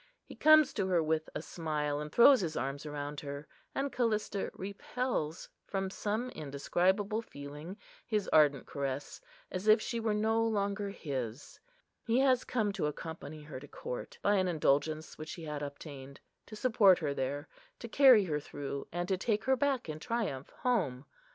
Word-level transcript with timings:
He 0.25 0.33
comes 0.35 0.73
to 0.73 0.87
her 0.87 1.03
with 1.03 1.29
a 1.35 1.43
smile, 1.43 1.99
and 1.99 2.11
throws 2.11 2.41
his 2.41 2.57
arms 2.57 2.87
around 2.87 3.19
her; 3.19 3.47
and 3.75 3.91
Callista 3.93 4.49
repels, 4.55 5.47
from 5.67 5.91
some 5.91 6.31
indescribable 6.31 7.21
feeling, 7.21 7.77
his 8.07 8.27
ardent 8.29 8.65
caress, 8.65 9.21
as 9.51 9.67
if 9.67 9.79
she 9.79 9.99
were 9.99 10.15
no 10.15 10.43
longer 10.43 10.89
his. 10.89 11.59
He 12.07 12.17
has 12.17 12.43
come 12.43 12.71
to 12.73 12.87
accompany 12.87 13.43
her 13.43 13.59
to 13.59 13.67
court, 13.67 14.17
by 14.23 14.37
an 14.37 14.47
indulgence 14.47 15.19
which 15.19 15.33
he 15.33 15.43
had 15.43 15.61
obtained; 15.61 16.19
to 16.47 16.55
support 16.55 16.97
her 16.97 17.13
there,—to 17.13 17.87
carry 17.87 18.23
her 18.23 18.39
through, 18.39 18.87
and 18.91 19.07
to 19.07 19.17
take 19.19 19.43
her 19.43 19.55
back 19.55 19.87
in 19.87 19.99
triumph 19.99 20.49
home. 20.61 21.05